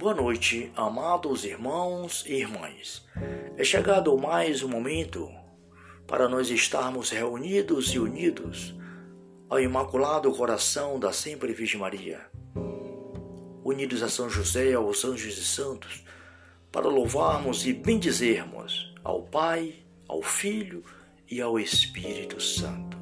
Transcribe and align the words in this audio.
Boa 0.00 0.14
noite, 0.14 0.72
amados 0.74 1.44
irmãos 1.44 2.24
e 2.26 2.32
irmãs. 2.32 3.06
É 3.54 3.62
chegado 3.62 4.16
mais 4.16 4.62
um 4.62 4.68
momento 4.68 5.30
para 6.06 6.26
nós 6.26 6.48
estarmos 6.48 7.10
reunidos 7.10 7.92
e 7.92 7.98
unidos 7.98 8.74
ao 9.46 9.60
Imaculado 9.60 10.32
Coração 10.32 10.98
da 10.98 11.12
Sempre 11.12 11.52
Virgem 11.52 11.78
Maria, 11.78 12.18
unidos 13.62 14.02
a 14.02 14.08
São 14.08 14.30
José, 14.30 14.72
aos 14.72 15.04
anjos 15.04 15.36
e 15.36 15.44
santos, 15.44 16.02
para 16.72 16.88
louvarmos 16.88 17.66
e 17.66 17.74
bendizermos 17.74 18.94
ao 19.04 19.24
Pai, 19.24 19.84
ao 20.08 20.22
Filho 20.22 20.82
e 21.30 21.42
ao 21.42 21.60
Espírito 21.60 22.40
Santo. 22.40 22.96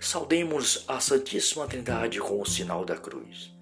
Saudemos 0.00 0.84
a 0.88 0.98
Santíssima 0.98 1.68
Trindade 1.68 2.18
com 2.18 2.40
o 2.40 2.44
sinal 2.44 2.84
da 2.84 2.96
cruz. 2.96 3.61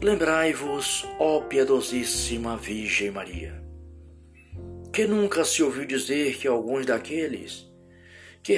Lembrai-vos, 0.00 1.04
ó 1.18 1.40
piedosíssima 1.40 2.56
Virgem 2.56 3.10
Maria, 3.10 3.60
que 4.92 5.08
nunca 5.08 5.44
se 5.44 5.60
ouviu 5.60 5.84
dizer 5.84 6.38
que 6.38 6.46
alguns 6.46 6.86
daqueles 6.86 7.68
que 8.40 8.54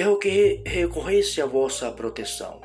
recorresse 0.63 1.41
à 1.41 1.47
vossa 1.47 1.91
proteção, 1.91 2.61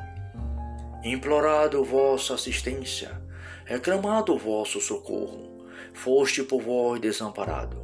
implorado 1.02 1.82
vossa 1.82 2.34
assistência, 2.34 3.18
reclamado 3.64 4.36
vosso 4.36 4.78
socorro, 4.78 5.64
foste 5.94 6.42
por 6.42 6.60
vós 6.60 7.00
desamparado. 7.00 7.82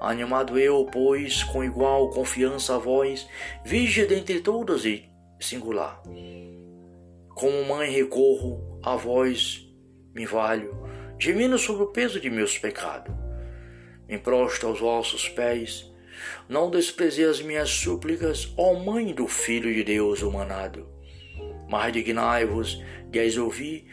Animado 0.00 0.58
eu, 0.58 0.84
pois, 0.86 1.44
com 1.44 1.62
igual 1.62 2.10
confiança 2.10 2.74
a 2.74 2.78
vós, 2.78 3.24
virgem 3.64 4.04
dentre 4.08 4.40
todas 4.40 4.84
e 4.84 5.08
singular. 5.38 6.02
Como 7.36 7.64
mãe 7.66 7.88
recorro 7.88 8.80
a 8.82 8.96
vós, 8.96 9.64
me 10.14 10.24
valho, 10.24 10.74
gemindo 11.18 11.58
sobre 11.58 11.82
o 11.82 11.88
peso 11.88 12.20
de 12.20 12.30
meus 12.30 12.56
pecados. 12.56 13.14
Me 14.08 14.18
prostro 14.18 14.68
aos 14.68 14.80
vossos 14.80 15.28
pés, 15.28 15.92
não 16.48 16.70
desprezei 16.70 17.24
as 17.24 17.40
minhas 17.40 17.70
súplicas, 17.70 18.52
ó 18.56 18.74
Mãe 18.74 19.12
do 19.12 19.26
Filho 19.26 19.72
de 19.74 19.82
Deus 19.82 20.22
humanado, 20.22 20.88
mas 21.68 21.92
dignai-vos 21.92 22.80
de 23.10 23.18
as 23.18 23.36
ouvir 23.36 23.86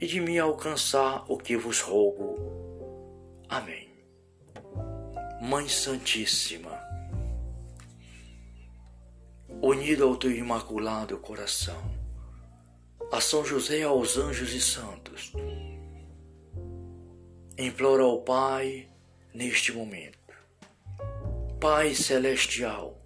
e 0.00 0.06
de 0.06 0.20
me 0.20 0.38
alcançar 0.38 1.24
o 1.28 1.38
que 1.38 1.56
vos 1.56 1.80
rogo. 1.80 2.36
Amém. 3.48 3.88
Mãe 5.40 5.68
Santíssima, 5.68 6.80
unida 9.62 10.04
ao 10.04 10.16
teu 10.16 10.30
imaculado 10.30 11.18
coração, 11.18 11.82
a 13.12 13.20
São 13.20 13.44
José, 13.44 13.82
aos 13.82 14.16
anjos 14.16 14.54
e 14.54 14.60
santos. 14.60 15.34
Imploro 17.58 18.04
ao 18.04 18.22
Pai 18.22 18.88
neste 19.34 19.70
momento. 19.70 20.18
Pai 21.60 21.94
celestial, 21.94 22.98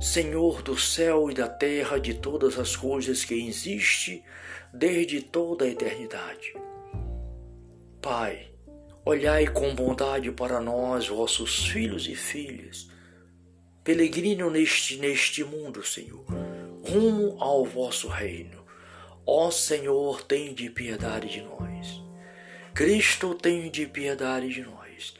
Senhor 0.00 0.62
do 0.62 0.78
céu 0.78 1.30
e 1.30 1.34
da 1.34 1.46
terra, 1.46 2.00
de 2.00 2.14
todas 2.14 2.58
as 2.58 2.74
coisas 2.74 3.26
que 3.26 3.34
existe 3.34 4.24
desde 4.72 5.20
toda 5.20 5.66
a 5.66 5.68
eternidade. 5.68 6.54
Pai, 8.00 8.48
olhai 9.04 9.46
com 9.46 9.74
bondade 9.74 10.32
para 10.32 10.62
nós, 10.62 11.08
vossos 11.08 11.66
filhos 11.66 12.08
e 12.08 12.14
filhas, 12.14 12.88
peregrino 13.84 14.50
neste, 14.50 14.96
neste 14.96 15.44
mundo, 15.44 15.84
Senhor, 15.84 16.24
rumo 16.82 17.36
ao 17.38 17.66
vosso 17.66 18.08
reino. 18.08 18.65
Ó 19.28 19.50
Senhor, 19.50 20.22
tem 20.22 20.54
de 20.54 20.70
piedade 20.70 21.28
de 21.28 21.42
nós. 21.42 22.00
Cristo, 22.72 23.34
tem 23.34 23.68
de 23.68 23.84
piedade 23.84 24.48
de 24.48 24.62
nós. 24.62 25.14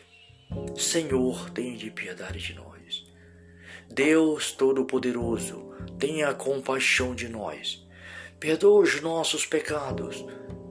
Senhor, 0.77 1.51
tem 1.51 1.75
de 1.75 1.91
piedade 1.91 2.39
de 2.39 2.55
nós. 2.55 3.05
Deus 3.93 4.53
Todo-Poderoso, 4.53 5.73
tenha 5.99 6.33
compaixão 6.33 7.17
de 7.17 7.29
nós. 7.29 7.85
Perdoa 8.39 8.83
os 8.83 9.01
nossos 9.01 9.45
pecados 9.45 10.25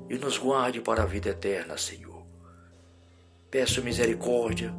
e 0.09 0.16
nos 0.18 0.38
guarde 0.38 0.79
para 0.79 1.03
a 1.03 1.06
vida 1.06 1.31
eterna, 1.31 1.78
Senhor. 1.78 2.25
Peço 3.51 3.84
misericórdia 3.84 4.74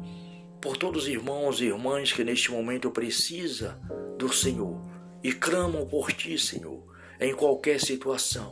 por 0.59 0.77
todos 0.77 1.03
os 1.03 1.09
irmãos 1.09 1.61
e 1.61 1.65
irmãs 1.65 2.11
que 2.11 2.23
neste 2.23 2.51
momento 2.51 2.89
precisa 2.89 3.79
do 4.17 4.33
Senhor 4.33 4.81
e 5.23 5.31
clamam 5.31 5.85
por 5.85 6.11
ti, 6.11 6.39
Senhor 6.39 6.86
em 7.19 7.33
qualquer 7.33 7.79
situação. 7.79 8.51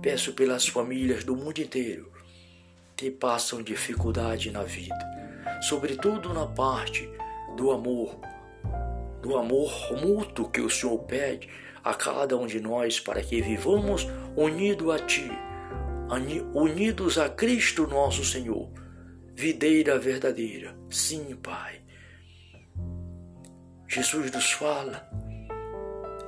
Peço 0.00 0.32
pelas 0.32 0.66
famílias 0.66 1.24
do 1.24 1.34
mundo 1.34 1.58
inteiro 1.60 2.12
que 2.96 3.10
passam 3.10 3.62
dificuldade 3.62 4.50
na 4.50 4.64
vida, 4.64 4.98
sobretudo 5.62 6.32
na 6.34 6.46
parte 6.46 7.08
do 7.56 7.70
amor, 7.70 8.18
do 9.22 9.36
amor 9.36 9.72
mútuo 10.02 10.50
que 10.50 10.60
o 10.60 10.68
Senhor 10.68 10.98
pede 11.04 11.48
a 11.82 11.94
cada 11.94 12.36
um 12.36 12.46
de 12.46 12.60
nós 12.60 12.98
para 13.00 13.22
que 13.22 13.40
vivamos 13.40 14.06
unidos 14.36 14.94
a 14.94 14.98
Ti, 14.98 15.30
unidos 16.54 17.18
a 17.18 17.28
Cristo 17.28 17.86
nosso 17.86 18.24
Senhor, 18.24 18.68
videira 19.34 19.98
verdadeira. 19.98 20.76
Sim, 20.90 21.36
Pai. 21.36 21.80
Jesus 23.86 24.30
nos 24.32 24.50
fala 24.52 25.08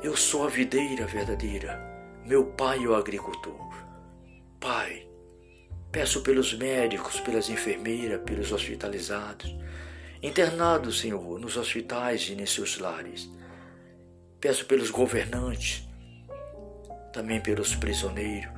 eu 0.03 0.17
sou 0.17 0.47
a 0.47 0.49
videira 0.49 1.07
verdadeira, 1.07 1.79
meu 2.25 2.47
pai 2.47 2.83
é 2.83 2.89
o 2.89 2.95
agricultor. 2.95 3.71
Pai, 4.59 5.07
peço 5.93 6.23
pelos 6.23 6.55
médicos, 6.55 7.21
pelas 7.21 7.51
enfermeiras, 7.51 8.23
pelos 8.23 8.51
hospitalizados, 8.51 9.55
internados, 10.23 11.01
Senhor, 11.01 11.39
nos 11.39 11.59
hospitais 11.59 12.29
e 12.31 12.33
em 12.33 12.47
seus 12.47 12.79
lares. 12.79 13.31
Peço 14.41 14.65
pelos 14.65 14.91
governantes, 14.91 15.87
também 17.13 17.39
pelos 17.39 17.75
prisioneiros. 17.75 18.53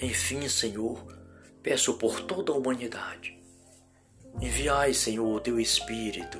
Enfim, 0.00 0.48
Senhor, 0.48 1.04
peço 1.64 1.94
por 1.94 2.20
toda 2.20 2.52
a 2.52 2.56
humanidade. 2.56 3.36
Enviai, 4.40 4.94
Senhor, 4.94 5.26
o 5.26 5.40
teu 5.40 5.58
Espírito 5.58 6.38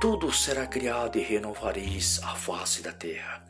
tudo 0.00 0.32
será 0.32 0.66
criado 0.66 1.18
e 1.18 1.22
renovareis 1.22 2.20
a 2.22 2.34
face 2.34 2.80
da 2.80 2.90
terra. 2.90 3.44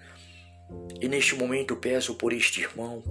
E 1.00 1.06
neste 1.06 1.36
momento 1.36 1.76
peço 1.76 2.16
por 2.16 2.32
este 2.32 2.62
irmão, 2.62 3.04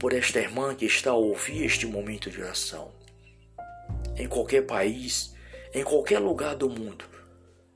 por 0.00 0.12
esta 0.12 0.40
irmã 0.40 0.74
que 0.74 0.84
está 0.84 1.12
a 1.12 1.14
ouvir 1.14 1.64
este 1.64 1.86
momento 1.86 2.28
de 2.28 2.42
oração. 2.42 2.92
Em 4.16 4.26
qualquer 4.26 4.66
país, 4.66 5.32
em 5.72 5.84
qualquer 5.84 6.18
lugar 6.18 6.56
do 6.56 6.68
mundo, 6.68 7.04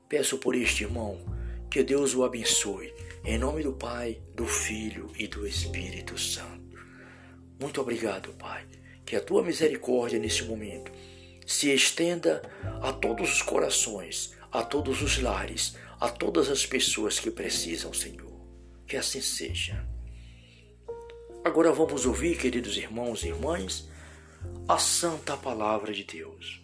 peço 0.09 0.37
por 0.37 0.55
este 0.55 0.83
irmão 0.83 1.17
que 1.69 1.83
Deus 1.83 2.13
o 2.13 2.25
abençoe. 2.25 2.93
Em 3.23 3.37
nome 3.37 3.63
do 3.63 3.71
Pai, 3.71 4.19
do 4.35 4.45
Filho 4.45 5.09
e 5.17 5.25
do 5.25 5.47
Espírito 5.47 6.17
Santo. 6.17 6.77
Muito 7.57 7.79
obrigado, 7.79 8.33
Pai. 8.33 8.65
Que 9.05 9.15
a 9.15 9.21
tua 9.21 9.41
misericórdia 9.41 10.19
neste 10.19 10.43
momento 10.43 10.91
se 11.45 11.73
estenda 11.73 12.41
a 12.81 12.91
todos 12.91 13.35
os 13.35 13.41
corações 13.41 14.40
a 14.51 14.61
todos 14.61 15.01
os 15.01 15.17
lares, 15.17 15.77
a 15.99 16.09
todas 16.09 16.49
as 16.49 16.65
pessoas 16.65 17.19
que 17.19 17.31
precisam, 17.31 17.93
Senhor. 17.93 18.29
Que 18.85 18.97
assim 18.97 19.21
seja. 19.21 19.87
Agora 21.43 21.71
vamos 21.71 22.05
ouvir, 22.05 22.37
queridos 22.37 22.75
irmãos 22.75 23.23
e 23.23 23.29
irmãs, 23.29 23.89
a 24.67 24.77
santa 24.77 25.37
palavra 25.37 25.93
de 25.93 26.03
Deus. 26.03 26.61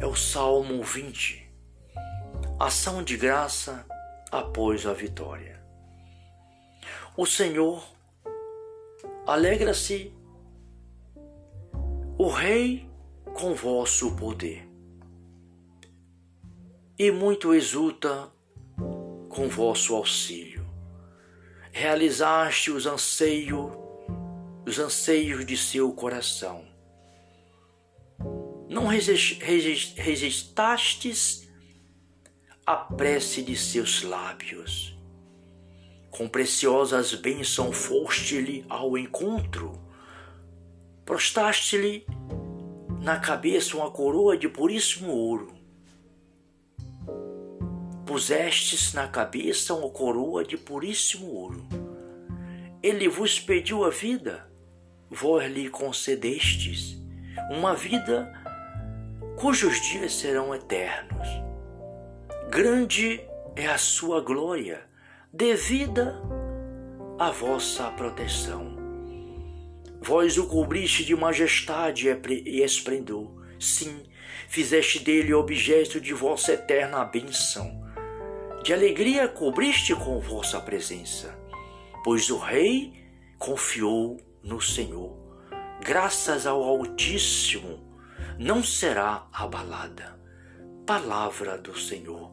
É 0.00 0.06
o 0.06 0.14
Salmo 0.14 0.82
20. 0.82 1.46
Ação 2.58 3.02
de 3.02 3.16
graça 3.16 3.84
após 4.32 4.86
a 4.86 4.94
vitória. 4.94 5.62
O 7.16 7.26
Senhor 7.26 7.86
alegra-se, 9.26 10.12
o 12.18 12.28
Rei 12.28 12.88
com 13.34 13.54
vosso 13.54 14.16
poder 14.16 14.65
e 16.98 17.10
muito 17.10 17.52
exulta 17.52 18.32
com 19.28 19.48
vosso 19.48 19.94
auxílio. 19.94 20.64
realizaste 21.70 22.70
os 22.70 22.86
anseios, 22.86 23.70
os 24.66 24.78
anseios 24.78 25.44
de 25.44 25.58
seu 25.58 25.92
coração. 25.92 26.64
Não 28.66 28.86
resistastes 28.86 31.46
à 32.64 32.76
prece 32.76 33.42
de 33.42 33.54
seus 33.54 34.02
lábios. 34.02 34.96
Com 36.10 36.26
preciosas 36.26 37.12
bênçãos 37.12 37.76
foste-lhe 37.76 38.64
ao 38.70 38.96
encontro. 38.96 39.78
Prostaste-lhe 41.04 42.06
na 43.02 43.20
cabeça 43.20 43.76
uma 43.76 43.90
coroa 43.90 44.34
de 44.34 44.48
puríssimo 44.48 45.12
ouro 45.12 45.55
pusestes 48.06 48.92
na 48.94 49.08
cabeça 49.08 49.74
uma 49.74 49.90
coroa 49.90 50.44
de 50.44 50.56
puríssimo 50.56 51.26
ouro. 51.26 51.66
Ele 52.80 53.08
vos 53.08 53.40
pediu 53.40 53.84
a 53.84 53.90
vida, 53.90 54.48
vós 55.10 55.52
lhe 55.52 55.68
concedestes 55.68 56.96
uma 57.50 57.74
vida 57.74 58.32
cujos 59.36 59.80
dias 59.80 60.12
serão 60.12 60.54
eternos. 60.54 61.28
Grande 62.48 63.20
é 63.56 63.66
a 63.66 63.76
sua 63.76 64.20
glória, 64.20 64.84
devida 65.32 66.16
à 67.18 67.30
vossa 67.30 67.90
proteção. 67.90 68.76
Vós 70.00 70.38
o 70.38 70.46
cobriste 70.46 71.04
de 71.04 71.16
majestade 71.16 72.08
e 72.08 72.62
esplendor. 72.62 73.44
Sim, 73.58 74.04
fizeste 74.48 75.00
dele 75.00 75.34
objeto 75.34 76.00
de 76.00 76.14
vossa 76.14 76.52
eterna 76.52 77.04
bênção 77.04 77.85
de 78.66 78.74
alegria 78.74 79.28
cobriste 79.28 79.94
com 79.94 80.18
vossa 80.18 80.60
presença, 80.60 81.38
pois 82.02 82.30
o 82.30 82.36
Rei 82.36 82.92
confiou 83.38 84.20
no 84.42 84.60
Senhor. 84.60 85.16
Graças 85.80 86.48
ao 86.48 86.64
Altíssimo 86.64 87.78
não 88.36 88.64
será 88.64 89.28
abalada. 89.32 90.18
Palavra 90.84 91.56
do 91.56 91.78
Senhor. 91.78 92.32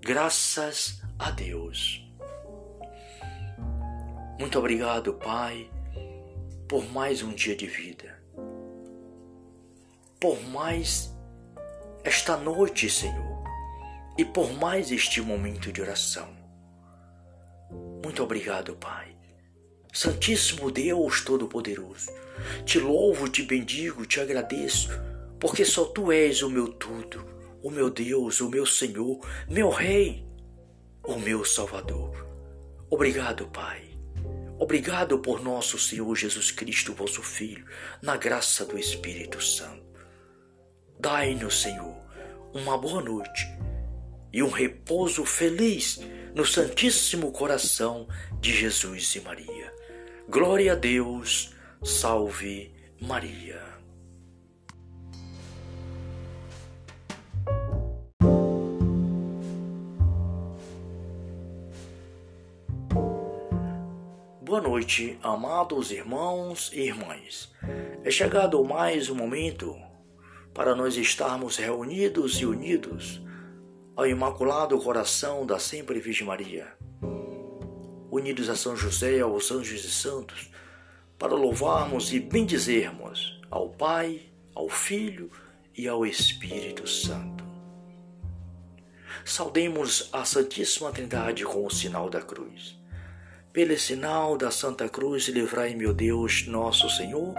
Graças 0.00 1.02
a 1.18 1.32
Deus. 1.32 2.08
Muito 4.38 4.56
obrigado, 4.60 5.14
Pai, 5.14 5.68
por 6.68 6.88
mais 6.92 7.24
um 7.24 7.32
dia 7.32 7.56
de 7.56 7.66
vida. 7.66 8.22
Por 10.20 10.40
mais 10.44 11.12
esta 12.04 12.36
noite, 12.36 12.88
Senhor 12.88 13.41
e 14.16 14.24
por 14.24 14.52
mais 14.52 14.90
este 14.90 15.20
momento 15.20 15.72
de 15.72 15.80
oração. 15.80 16.28
Muito 18.04 18.22
obrigado, 18.22 18.74
Pai. 18.76 19.16
Santíssimo 19.92 20.70
Deus 20.70 21.22
Todo-Poderoso, 21.22 22.10
te 22.64 22.78
louvo, 22.78 23.28
te 23.28 23.42
bendigo, 23.42 24.06
te 24.06 24.20
agradeço, 24.20 24.88
porque 25.38 25.64
só 25.64 25.84
tu 25.84 26.10
és 26.10 26.42
o 26.42 26.48
meu 26.48 26.68
tudo, 26.68 27.26
o 27.62 27.70
meu 27.70 27.90
Deus, 27.90 28.40
o 28.40 28.48
meu 28.48 28.64
Senhor, 28.64 29.20
meu 29.50 29.68
Rei, 29.68 30.26
o 31.04 31.16
meu 31.16 31.44
Salvador. 31.44 32.26
Obrigado, 32.90 33.46
Pai. 33.48 33.90
Obrigado 34.58 35.18
por 35.18 35.42
nosso 35.42 35.78
Senhor 35.78 36.14
Jesus 36.14 36.50
Cristo, 36.50 36.94
vosso 36.94 37.22
Filho, 37.22 37.66
na 38.00 38.16
graça 38.16 38.64
do 38.64 38.78
Espírito 38.78 39.42
Santo. 39.42 39.82
Dai-nos, 40.98 41.60
Senhor, 41.60 41.96
uma 42.54 42.78
boa 42.78 43.02
noite 43.02 43.46
e 44.32 44.42
um 44.42 44.48
repouso 44.48 45.24
feliz 45.24 46.00
no 46.34 46.46
Santíssimo 46.46 47.30
Coração 47.30 48.08
de 48.40 48.52
Jesus 48.52 49.14
e 49.14 49.20
Maria. 49.20 49.72
Glória 50.28 50.72
a 50.72 50.74
Deus, 50.74 51.54
salve 51.82 52.72
Maria. 53.00 53.60
Boa 64.40 64.60
noite, 64.60 65.18
amados 65.22 65.90
irmãos 65.90 66.70
e 66.74 66.80
irmãs. 66.80 67.52
É 68.04 68.10
chegado 68.10 68.62
mais 68.64 69.08
um 69.08 69.14
momento 69.14 69.74
para 70.54 70.74
nós 70.74 70.96
estarmos 70.96 71.56
reunidos 71.56 72.34
e 72.40 72.46
unidos 72.46 73.22
ao 73.94 74.06
Imaculado 74.06 74.78
Coração 74.78 75.44
da 75.44 75.58
Sempre 75.58 76.00
Virgem 76.00 76.26
Maria, 76.26 76.66
unidos 78.10 78.48
a 78.48 78.56
São 78.56 78.74
José, 78.74 79.20
aos 79.20 79.50
anjos 79.50 79.84
e 79.84 79.90
santos, 79.90 80.50
para 81.18 81.34
louvarmos 81.34 82.10
e 82.10 82.18
bendizermos 82.18 83.38
ao 83.50 83.68
Pai, 83.68 84.22
ao 84.54 84.70
Filho 84.70 85.30
e 85.76 85.86
ao 85.86 86.06
Espírito 86.06 86.88
Santo. 86.88 87.44
Saudemos 89.26 90.08
a 90.10 90.24
Santíssima 90.24 90.90
Trindade 90.90 91.44
com 91.44 91.66
o 91.66 91.70
sinal 91.70 92.08
da 92.08 92.22
cruz. 92.22 92.78
Pelo 93.52 93.78
sinal 93.78 94.38
da 94.38 94.50
Santa 94.50 94.88
Cruz, 94.88 95.28
livrai, 95.28 95.74
meu 95.74 95.92
Deus, 95.92 96.46
nosso 96.46 96.88
Senhor, 96.88 97.34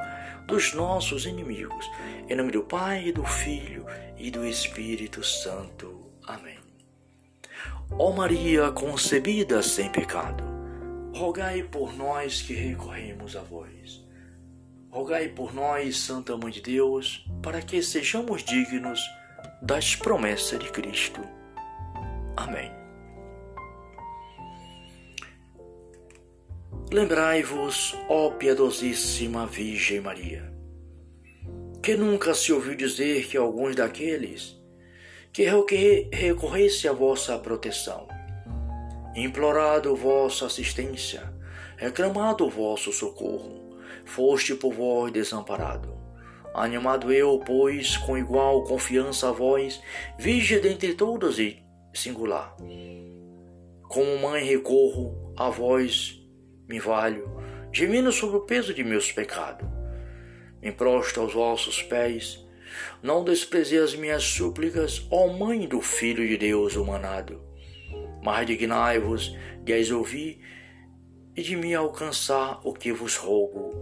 dos 0.47 0.71
nossos 0.73 1.25
inimigos. 1.25 1.89
Em 2.29 2.35
nome 2.35 2.51
do 2.51 2.61
Pai, 2.61 3.11
do 3.11 3.25
Filho 3.25 3.88
e 4.15 4.29
do 4.29 4.45
Espírito 4.45 5.23
Santo. 5.23 6.12
Amém. 6.25 6.57
Ó 7.91 8.11
Maria 8.11 8.71
concebida 8.71 9.61
sem 9.61 9.91
pecado, 9.91 10.43
rogai 11.13 11.63
por 11.63 11.95
nós 11.95 12.41
que 12.41 12.53
recorremos 12.53 13.35
a 13.35 13.41
vós. 13.41 14.03
Rogai 14.89 15.29
por 15.29 15.53
nós, 15.53 15.97
Santa 15.97 16.37
Mãe 16.37 16.51
de 16.51 16.61
Deus, 16.61 17.25
para 17.41 17.61
que 17.61 17.81
sejamos 17.81 18.43
dignos 18.43 19.01
das 19.61 19.95
promessas 19.95 20.59
de 20.59 20.69
Cristo. 20.71 21.21
Amém. 22.37 22.71
Lembrai-vos, 26.91 27.97
ó 28.07 28.29
piedosíssima 28.29 29.47
Virgem 29.47 29.99
Maria, 29.99 30.53
que 31.81 31.95
nunca 31.95 32.35
se 32.35 32.53
ouviu 32.53 32.75
dizer 32.75 33.27
que 33.27 33.35
alguns 33.35 33.75
daqueles 33.75 34.62
que 35.33 36.09
recorresse 36.12 36.88
à 36.88 36.94
vossa 36.94 37.39
proteção, 37.39 38.07
implorado 39.15 39.95
vossa 39.95 40.45
assistência, 40.45 41.33
reclamado 41.75 42.47
vosso 42.47 42.94
socorro, 42.94 43.80
foste 44.06 44.54
por 44.54 44.71
vós 44.73 45.11
desamparado. 45.11 45.92
Animado 46.54 47.11
eu, 47.11 47.40
pois, 47.40 47.97
com 47.97 48.16
igual 48.16 48.63
confiança 48.63 49.30
a 49.30 49.31
vós, 49.31 49.81
virgem 50.19 50.61
dentre 50.61 50.94
todas 50.94 51.40
e 51.40 51.57
singular. 51.92 52.56
Como 53.90 54.19
mãe 54.19 54.44
recorro 54.44 55.33
a 55.35 55.49
vós, 55.49 56.21
me 56.69 56.80
valho, 56.80 57.28
gemindo 57.71 58.11
sobre 58.11 58.37
o 58.37 58.42
peso 58.42 58.71
de 58.71 58.83
meus 58.83 59.11
pecados. 59.11 59.68
Me 60.61 60.71
prosto 60.71 61.21
aos 61.21 61.33
vossos 61.33 61.81
pés, 61.81 62.43
não 63.01 63.23
desprezei 63.23 63.80
as 63.80 63.95
minhas 63.95 64.23
súplicas, 64.23 65.06
ó 65.09 65.27
Mãe 65.27 65.68
do 65.68 65.81
Filho 65.81 66.27
de 66.27 66.37
Deus 66.37 66.75
humanado, 66.75 67.42
mas 68.23 68.47
dignai-vos 68.47 69.35
de 69.63 69.73
as 69.73 69.89
ouvir 69.92 70.39
e 71.35 71.42
de 71.42 71.56
me 71.56 71.73
alcançar 71.73 72.59
o 72.63 72.73
que 72.73 72.92
vos 72.92 73.15
rogo. 73.15 73.73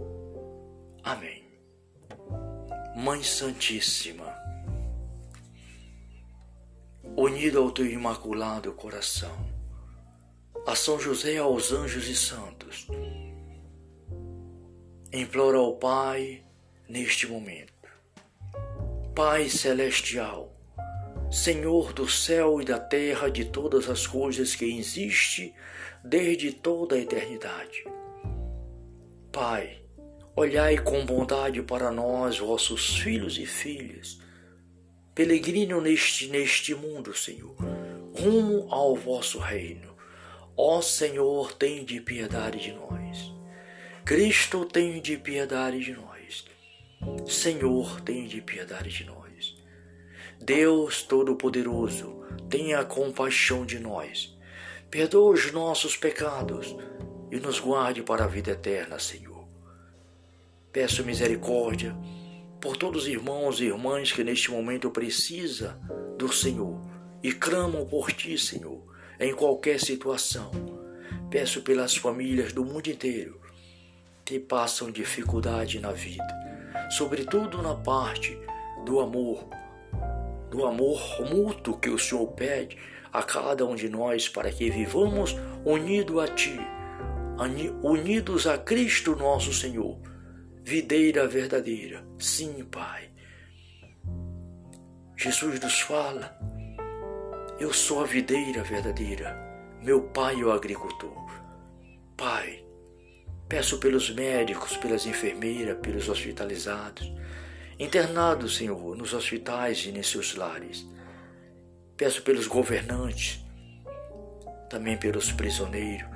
Amém. 1.02 1.42
Mãe 2.96 3.22
Santíssima, 3.22 4.34
unido 7.16 7.58
ao 7.58 7.70
teu 7.70 7.86
imaculado 7.86 8.72
coração, 8.72 9.36
a 10.66 10.74
São 10.74 11.00
José, 11.00 11.38
aos 11.38 11.72
anjos 11.72 12.06
e 12.08 12.14
santos, 12.14 12.86
implora 15.12 15.58
ao 15.58 15.76
Pai 15.76 16.44
neste 16.88 17.26
momento 17.26 17.71
Pai 19.14 19.46
Celestial, 19.50 20.56
Senhor 21.30 21.92
do 21.92 22.08
céu 22.08 22.62
e 22.62 22.64
da 22.64 22.78
terra, 22.78 23.30
de 23.30 23.44
todas 23.44 23.90
as 23.90 24.06
coisas 24.06 24.54
que 24.54 24.64
existem 24.64 25.54
desde 26.02 26.50
toda 26.50 26.96
a 26.96 26.98
eternidade. 26.98 27.84
Pai, 29.30 29.82
olhai 30.34 30.78
com 30.78 31.04
bondade 31.04 31.60
para 31.62 31.90
nós, 31.90 32.38
vossos 32.38 32.96
filhos 32.96 33.36
e 33.36 33.44
filhas, 33.44 34.18
peregrino 35.14 35.78
neste, 35.78 36.28
neste 36.28 36.74
mundo, 36.74 37.14
Senhor, 37.14 37.54
rumo 38.18 38.66
ao 38.70 38.96
vosso 38.96 39.38
reino. 39.38 39.94
Ó 40.56 40.80
Senhor, 40.80 41.52
tem 41.52 41.84
de 41.84 42.00
piedade 42.00 42.58
de 42.60 42.72
nós. 42.72 43.30
Cristo, 44.06 44.64
tem 44.64 45.02
de 45.02 45.18
piedade 45.18 45.80
de 45.80 45.92
nós. 45.92 46.11
Senhor, 47.26 48.00
de 48.00 48.40
piedade 48.40 48.90
de 48.90 49.04
nós. 49.04 49.56
Deus 50.40 51.02
Todo-Poderoso, 51.02 52.24
tenha 52.48 52.84
compaixão 52.84 53.64
de 53.64 53.78
nós. 53.78 54.36
Perdoa 54.90 55.32
os 55.32 55.52
nossos 55.52 55.96
pecados 55.96 56.76
e 57.30 57.36
nos 57.40 57.60
guarde 57.60 58.02
para 58.02 58.24
a 58.24 58.28
vida 58.28 58.50
eterna, 58.50 58.98
Senhor. 58.98 59.46
Peço 60.72 61.04
misericórdia 61.04 61.96
por 62.60 62.76
todos 62.76 63.02
os 63.02 63.08
irmãos 63.08 63.60
e 63.60 63.64
irmãs 63.64 64.12
que 64.12 64.22
neste 64.22 64.50
momento 64.50 64.90
precisa 64.90 65.78
do 66.18 66.32
Senhor 66.32 66.80
e 67.22 67.32
clamam 67.32 67.86
por 67.86 68.12
Ti, 68.12 68.38
Senhor, 68.38 68.82
em 69.18 69.34
qualquer 69.34 69.80
situação. 69.80 70.50
Peço 71.30 71.62
pelas 71.62 71.96
famílias 71.96 72.52
do 72.52 72.64
mundo 72.64 72.88
inteiro 72.88 73.40
que 74.24 74.38
passam 74.38 74.90
dificuldade 74.90 75.80
na 75.80 75.92
vida, 75.92 76.24
sobretudo 76.90 77.62
na 77.62 77.74
parte 77.74 78.38
do 78.84 79.00
amor, 79.00 79.48
do 80.50 80.66
amor 80.66 81.00
mútuo 81.30 81.78
que 81.78 81.90
o 81.90 81.98
Senhor 81.98 82.26
pede 82.28 82.76
a 83.12 83.22
cada 83.22 83.64
um 83.66 83.74
de 83.74 83.88
nós 83.88 84.28
para 84.28 84.50
que 84.50 84.70
vivamos 84.70 85.36
unidos 85.64 86.22
a 86.22 86.28
Ti 86.28 86.60
unidos 87.82 88.46
a 88.46 88.58
Cristo 88.58 89.16
nosso 89.16 89.52
Senhor, 89.52 89.98
videira 90.62 91.26
verdadeira. 91.26 92.04
Sim, 92.18 92.64
Pai. 92.64 93.10
Jesus 95.16 95.60
nos 95.60 95.80
fala: 95.80 96.38
Eu 97.58 97.72
sou 97.72 98.00
a 98.00 98.06
videira 98.06 98.62
verdadeira, 98.62 99.36
meu 99.82 100.02
Pai 100.02 100.40
é 100.40 100.44
o 100.44 100.52
agricultor. 100.52 101.30
Pai, 102.16 102.61
peço 103.52 103.76
pelos 103.76 104.08
médicos, 104.08 104.78
pelas 104.78 105.04
enfermeiras, 105.04 105.76
pelos 105.82 106.08
hospitalizados, 106.08 107.12
internados, 107.78 108.56
Senhor, 108.56 108.96
nos 108.96 109.12
hospitais 109.12 109.84
e 109.84 109.90
em 109.90 110.02
seus 110.02 110.34
lares. 110.34 110.86
Peço 111.94 112.22
pelos 112.22 112.46
governantes, 112.46 113.44
também 114.70 114.96
pelos 114.96 115.30
prisioneiros, 115.32 116.08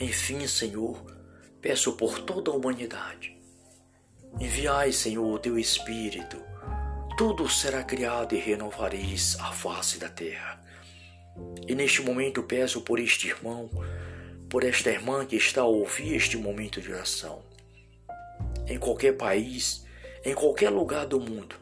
enfim, 0.00 0.46
Senhor, 0.46 1.04
peço 1.60 1.98
por 1.98 2.20
toda 2.20 2.50
a 2.50 2.54
humanidade. 2.54 3.36
Enviai, 4.40 4.90
Senhor, 4.90 5.34
o 5.34 5.38
teu 5.38 5.58
Espírito, 5.58 6.38
tudo 7.18 7.46
será 7.46 7.84
criado 7.84 8.34
e 8.34 8.38
renovareis 8.38 9.36
a 9.38 9.52
face 9.52 9.98
da 9.98 10.08
terra. 10.08 10.64
E 11.68 11.74
neste 11.74 12.00
momento 12.00 12.42
peço 12.42 12.80
por 12.80 12.98
este 12.98 13.28
irmão, 13.28 13.68
por 14.52 14.64
esta 14.64 14.90
irmã 14.90 15.24
que 15.24 15.34
está 15.34 15.62
a 15.62 15.66
ouvir 15.66 16.14
este 16.14 16.36
momento 16.36 16.78
de 16.78 16.92
oração. 16.92 17.42
Em 18.66 18.78
qualquer 18.78 19.16
país, 19.16 19.86
em 20.22 20.34
qualquer 20.34 20.68
lugar 20.68 21.06
do 21.06 21.18
mundo, 21.18 21.56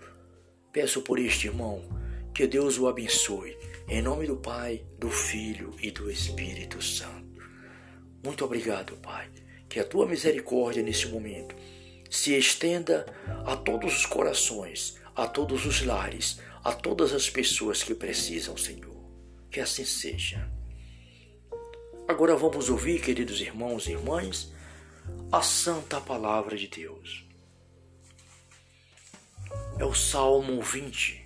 peço 0.73 1.01
por 1.01 1.21
este 1.21 1.47
irmão 1.47 1.85
que 2.35 2.49
Deus 2.49 2.79
o 2.79 2.89
abençoe. 2.89 3.57
Em 3.89 4.03
nome 4.03 4.27
do 4.27 4.35
Pai, 4.35 4.85
do 4.99 5.09
Filho 5.09 5.73
e 5.81 5.93
do 5.93 6.11
Espírito 6.11 6.83
Santo. 6.83 7.41
Muito 8.25 8.45
obrigado, 8.45 8.97
Pai. 8.97 9.31
Que 9.69 9.79
a 9.79 9.85
tua 9.85 10.05
misericórdia 10.05 10.83
nesse 10.83 11.07
momento 11.07 11.55
se 12.11 12.37
estenda 12.37 13.07
a 13.47 13.55
todos 13.55 13.99
os 13.99 14.05
corações, 14.05 14.97
a 15.15 15.29
todos 15.29 15.65
os 15.65 15.81
lares, 15.87 16.41
a 16.65 16.73
todas 16.73 17.13
as 17.13 17.31
pessoas 17.31 17.85
que 17.85 17.95
precisam, 17.95 18.57
Senhor. 18.57 19.01
Que 19.49 19.61
assim 19.61 19.85
seja. 19.85 20.51
Agora 22.11 22.35
vamos 22.35 22.69
ouvir, 22.69 23.01
queridos 23.01 23.41
irmãos 23.41 23.87
e 23.87 23.93
irmãs, 23.93 24.53
a 25.31 25.43
santa 25.43 26.01
palavra 26.01 26.57
de 26.57 26.67
Deus. 26.67 27.25
É 29.79 29.85
o 29.85 29.95
Salmo 29.95 30.61
20. 30.61 31.25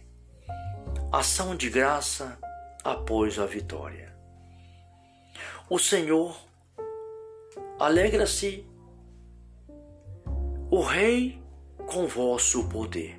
Ação 1.11 1.57
de 1.57 1.71
graça 1.71 2.39
após 2.85 3.39
a 3.39 3.47
vitória. 3.47 4.15
O 5.71 5.79
Senhor 5.79 6.39
Alegra-se 7.81 8.67
o 10.71 10.83
Rei 10.83 11.43
com 11.87 12.07
vosso 12.07 12.69
poder, 12.69 13.19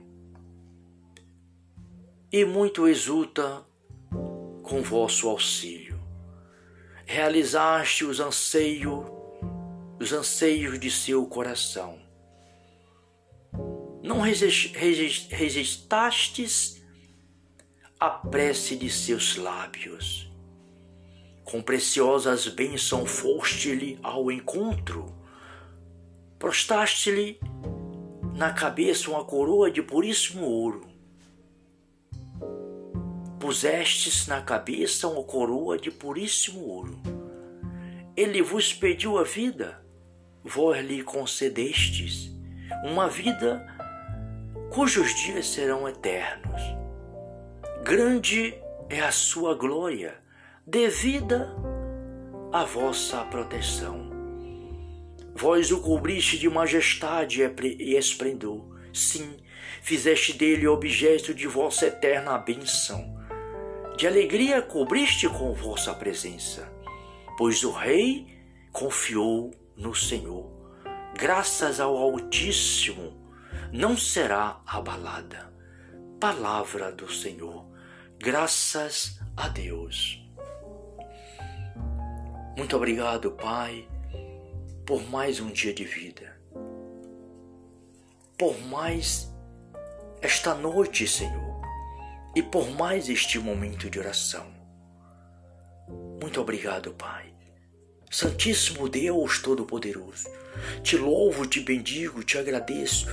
e 2.31 2.45
muito 2.45 2.87
exulta 2.87 3.65
com 4.61 4.83
vosso 4.83 5.27
auxílio. 5.27 5.84
Realizaste 7.05 8.03
os 8.03 8.19
anseios, 8.19 9.05
os 9.99 10.11
anseios 10.11 10.79
de 10.79 10.89
seu 10.91 11.25
coração. 11.25 11.97
Não 14.03 14.19
resistastes 14.21 16.83
à 17.99 18.09
prece 18.09 18.75
de 18.75 18.89
seus 18.89 19.37
lábios 19.37 20.25
com 21.45 21.61
preciosas 21.61 22.47
bênçãos 22.47 23.09
foste-lhe 23.09 23.99
ao 24.01 24.31
encontro. 24.31 25.13
Prostaste-lhe 26.39 27.39
na 28.35 28.51
cabeça 28.51 29.11
uma 29.11 29.23
coroa 29.23 29.69
de 29.69 29.81
puríssimo 29.81 30.43
ouro. 30.43 30.87
Pusestes 33.45 34.25
na 34.25 34.41
cabeça 34.41 35.07
uma 35.07 35.23
coroa 35.23 35.77
de 35.77 35.91
puríssimo 35.91 36.61
ouro. 36.61 36.99
Ele 38.17 38.41
vos 38.41 38.73
pediu 38.73 39.19
a 39.19 39.23
vida, 39.23 39.85
vós 40.43 40.83
lhe 40.83 41.03
concedestes 41.03 42.31
uma 42.83 43.07
vida 43.07 43.63
cujos 44.71 45.13
dias 45.13 45.45
serão 45.45 45.87
eternos. 45.87 46.59
Grande 47.83 48.55
é 48.89 49.01
a 49.01 49.11
sua 49.11 49.53
glória 49.53 50.15
devida 50.65 51.55
à 52.51 52.63
vossa 52.63 53.23
proteção. 53.25 54.09
Vós 55.35 55.71
o 55.71 55.81
cobriste 55.81 56.39
de 56.39 56.49
majestade 56.49 57.43
e 57.63 57.95
esplendor. 57.95 58.75
Sim, 58.91 59.37
fizeste 59.83 60.33
dele 60.33 60.65
objeto 60.67 61.31
de 61.31 61.45
vossa 61.45 61.85
eterna 61.85 62.39
bênção. 62.39 63.23
De 63.97 64.05
alegria 64.05 64.61
cobriste 64.61 65.29
com 65.29 65.53
vossa 65.53 65.93
presença, 65.93 66.69
pois 67.37 67.63
o 67.63 67.71
Rei 67.71 68.27
confiou 68.73 69.53
no 69.77 69.95
Senhor. 69.95 70.51
Graças 71.17 71.79
ao 71.79 71.95
Altíssimo, 71.95 73.13
não 73.71 73.95
será 73.95 74.59
abalada. 74.67 75.49
Palavra 76.19 76.91
do 76.91 77.09
Senhor. 77.09 77.65
Graças 78.19 79.17
a 79.37 79.47
Deus. 79.47 80.21
Muito 82.57 82.75
obrigado, 82.75 83.31
Pai, 83.31 83.87
por 84.85 85.09
mais 85.09 85.39
um 85.39 85.51
dia 85.51 85.73
de 85.73 85.85
vida, 85.85 86.37
por 88.37 88.59
mais 88.67 89.33
esta 90.21 90.53
noite, 90.53 91.07
Senhor, 91.07 91.54
e 92.35 92.43
por 92.43 92.69
mais 92.71 93.09
este 93.09 93.39
momento 93.39 93.89
de 93.89 93.97
oração. 93.99 94.45
Muito 96.21 96.41
obrigado, 96.41 96.93
Pai. 96.93 97.33
Santíssimo 98.11 98.87
Deus 98.87 99.39
Todo-Poderoso, 99.39 100.29
te 100.83 100.97
louvo, 100.97 101.45
te 101.45 101.59
bendigo, 101.59 102.23
te 102.23 102.37
agradeço, 102.37 103.07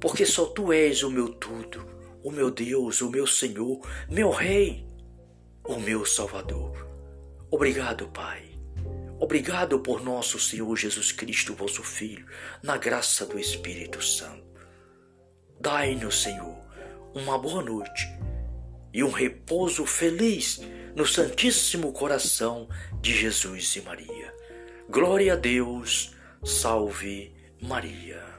porque 0.00 0.24
só 0.24 0.46
tu 0.46 0.72
és 0.72 1.02
o 1.02 1.10
meu 1.10 1.28
tudo, 1.28 1.86
o 2.22 2.30
meu 2.30 2.50
Deus, 2.50 3.00
o 3.00 3.10
meu 3.10 3.26
Senhor, 3.26 3.80
meu 4.08 4.30
Rei, 4.30 4.86
o 5.64 5.76
meu 5.76 6.04
Salvador. 6.04 6.86
Obrigado, 7.50 8.08
Pai 8.08 8.48
Obrigado 9.20 9.80
por 9.80 10.00
nosso 10.00 10.38
Senhor 10.38 10.76
Jesus 10.76 11.10
Cristo, 11.10 11.52
vosso 11.52 11.82
Filho, 11.82 12.24
na 12.62 12.76
graça 12.76 13.26
do 13.26 13.36
Espírito 13.36 14.00
Santo. 14.00 14.46
Dai-nos, 15.60 16.22
Senhor, 16.22 16.56
uma 17.14 17.36
boa 17.36 17.60
noite 17.60 18.06
e 18.98 19.04
um 19.04 19.12
repouso 19.12 19.86
feliz 19.86 20.60
no 20.96 21.06
Santíssimo 21.06 21.92
Coração 21.92 22.68
de 23.00 23.16
Jesus 23.16 23.76
e 23.76 23.80
Maria. 23.80 24.34
Glória 24.90 25.34
a 25.34 25.36
Deus, 25.36 26.16
salve 26.42 27.32
Maria. 27.62 28.37